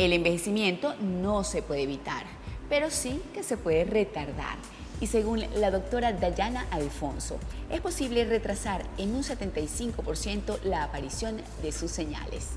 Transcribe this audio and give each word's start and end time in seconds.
El 0.00 0.14
envejecimiento 0.14 0.94
no 0.98 1.44
se 1.44 1.60
puede 1.60 1.82
evitar, 1.82 2.24
pero 2.70 2.88
sí 2.88 3.20
que 3.34 3.42
se 3.42 3.58
puede 3.58 3.84
retardar. 3.84 4.56
Y 4.98 5.08
según 5.08 5.44
la 5.56 5.70
doctora 5.70 6.14
Dayana 6.14 6.66
Alfonso, 6.70 7.38
es 7.68 7.82
posible 7.82 8.24
retrasar 8.24 8.82
en 8.96 9.14
un 9.14 9.22
75% 9.22 10.62
la 10.62 10.84
aparición 10.84 11.42
de 11.60 11.70
sus 11.70 11.90
señales. 11.90 12.52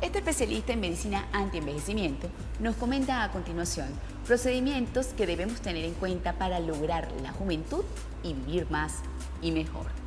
Este 0.00 0.20
especialista 0.20 0.72
en 0.72 0.80
medicina 0.80 1.28
anti-envejecimiento 1.34 2.28
nos 2.60 2.76
comenta 2.76 3.24
a 3.24 3.30
continuación 3.30 3.88
procedimientos 4.26 5.08
que 5.08 5.26
debemos 5.26 5.60
tener 5.60 5.84
en 5.84 5.92
cuenta 5.92 6.38
para 6.38 6.60
lograr 6.60 7.12
la 7.22 7.32
juventud 7.32 7.84
y 8.22 8.32
vivir 8.32 8.70
más 8.70 9.00
y 9.42 9.52
mejor. 9.52 10.01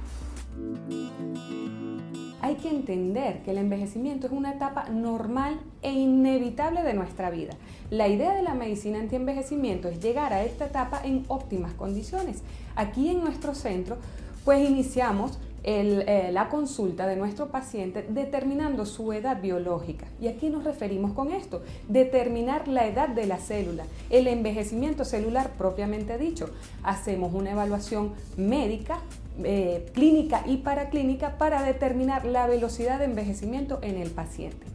Hay 2.41 2.55
que 2.55 2.69
entender 2.69 3.41
que 3.41 3.51
el 3.51 3.57
envejecimiento 3.57 4.27
es 4.27 4.33
una 4.33 4.53
etapa 4.53 4.89
normal 4.89 5.59
e 5.81 5.91
inevitable 5.91 6.83
de 6.83 6.93
nuestra 6.93 7.31
vida. 7.31 7.53
La 7.89 8.07
idea 8.07 8.35
de 8.35 8.43
la 8.43 8.53
medicina 8.53 8.99
anti-envejecimiento 8.99 9.87
es 9.87 9.99
llegar 9.99 10.31
a 10.31 10.43
esta 10.43 10.65
etapa 10.65 11.01
en 11.03 11.25
óptimas 11.27 11.73
condiciones. 11.73 12.43
Aquí 12.75 13.09
en 13.09 13.21
nuestro 13.21 13.55
centro, 13.55 13.97
pues 14.43 14.69
iniciamos 14.69 15.39
eh, 15.63 16.29
la 16.31 16.47
consulta 16.49 17.07
de 17.07 17.15
nuestro 17.15 17.47
paciente 17.47 18.05
determinando 18.07 18.85
su 18.85 19.11
edad 19.11 19.41
biológica. 19.41 20.05
¿Y 20.21 20.27
aquí 20.27 20.51
nos 20.51 20.63
referimos 20.63 21.13
con 21.13 21.31
esto? 21.31 21.63
Determinar 21.89 22.67
la 22.67 22.85
edad 22.85 23.09
de 23.09 23.25
la 23.25 23.39
célula, 23.39 23.85
el 24.11 24.27
envejecimiento 24.27 25.03
celular 25.03 25.49
propiamente 25.57 26.19
dicho. 26.19 26.51
Hacemos 26.83 27.33
una 27.33 27.53
evaluación 27.53 28.11
médica 28.37 28.99
eh, 29.43 29.89
clínica 29.93 30.43
y 30.45 30.57
paraclínica 30.57 31.37
para 31.37 31.63
determinar 31.63 32.25
la 32.25 32.47
velocidad 32.47 32.99
de 32.99 33.05
envejecimiento 33.05 33.79
en 33.81 33.97
el 33.97 34.11
paciente. 34.11 34.65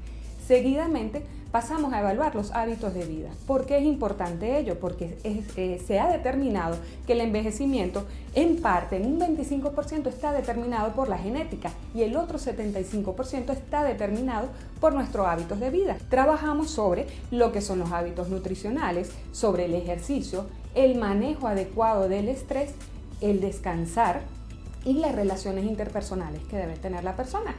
Seguidamente 0.47 1.23
pasamos 1.51 1.93
a 1.93 2.01
evaluar 2.01 2.35
los 2.35 2.53
hábitos 2.53 2.95
de 2.95 3.05
vida. 3.05 3.31
¿Por 3.47 3.67
qué 3.67 3.79
es 3.79 3.85
importante 3.85 4.59
ello? 4.59 4.79
Porque 4.79 5.19
eh, 5.25 5.83
se 5.85 5.99
ha 5.99 6.11
determinado 6.11 6.77
que 7.07 7.13
el 7.15 7.21
envejecimiento 7.21 8.07
en 8.35 8.61
parte, 8.61 8.97
en 8.97 9.07
un 9.07 9.21
25% 9.21 10.07
está 10.07 10.33
determinado 10.33 10.93
por 10.93 11.09
la 11.09 11.19
genética 11.19 11.73
y 11.95 12.03
el 12.03 12.17
otro 12.17 12.39
75% 12.39 13.51
está 13.51 13.85
determinado 13.85 14.49
por 14.81 14.93
nuestros 14.93 15.27
hábitos 15.27 15.59
de 15.59 15.71
vida. 15.71 15.97
Trabajamos 16.09 16.71
sobre 16.71 17.07
lo 17.31 17.53
que 17.53 17.61
son 17.61 17.81
los 17.81 17.93
hábitos 17.93 18.29
nutricionales, 18.29 19.11
sobre 19.33 19.65
el 19.65 19.75
ejercicio, 19.75 20.47
el 20.75 20.97
manejo 20.97 21.49
adecuado 21.49 22.09
del 22.09 22.29
estrés, 22.29 22.73
el 23.21 23.41
descansar, 23.41 24.23
y 24.85 24.95
las 24.95 25.15
relaciones 25.15 25.65
interpersonales 25.65 26.43
que 26.45 26.57
debe 26.57 26.77
tener 26.77 27.05
la 27.05 27.17
persona. 27.17 27.55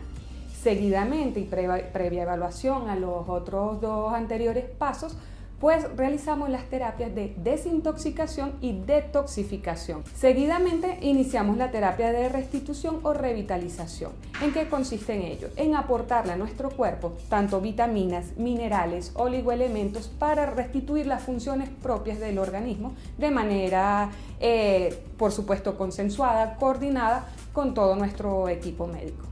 Seguidamente 0.61 1.39
y 1.39 1.43
previa, 1.45 2.23
evaluación 2.23 2.89
a 2.89 2.95
los 2.95 3.27
otros 3.27 3.81
dos 3.81 4.13
anteriores 4.13 4.65
pasos, 4.65 5.17
pues 5.61 5.85
realizamos 5.95 6.49
las 6.49 6.65
terapias 6.65 7.13
de 7.13 7.35
desintoxicación 7.37 8.53
y 8.61 8.73
detoxificación. 8.73 10.03
Seguidamente 10.15 10.97
iniciamos 11.01 11.55
la 11.55 11.69
terapia 11.69 12.11
de 12.11 12.29
restitución 12.29 12.99
o 13.03 13.13
revitalización. 13.13 14.11
¿En 14.41 14.51
qué 14.53 14.67
consiste 14.67 15.13
en 15.13 15.21
ello? 15.21 15.49
En 15.55 15.75
aportarle 15.75 16.33
a 16.33 16.35
nuestro 16.35 16.71
cuerpo 16.71 17.13
tanto 17.29 17.61
vitaminas, 17.61 18.35
minerales, 18.37 19.11
oligoelementos 19.13 20.07
para 20.07 20.47
restituir 20.47 21.05
las 21.05 21.21
funciones 21.21 21.69
propias 21.69 22.19
del 22.19 22.39
organismo 22.39 22.95
de 23.19 23.29
manera, 23.29 24.09
eh, 24.39 25.03
por 25.15 25.31
supuesto, 25.31 25.77
consensuada, 25.77 26.55
coordinada 26.55 27.27
con 27.53 27.75
todo 27.75 27.95
nuestro 27.95 28.49
equipo 28.49 28.87
médico. 28.87 29.30